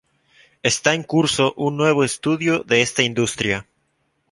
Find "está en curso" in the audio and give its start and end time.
0.63-1.53